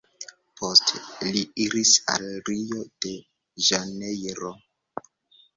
Poste 0.59 1.01
li 1.35 1.43
iris 1.65 1.91
al 2.13 2.25
Rio-de-Ĵanejro. 2.47 4.55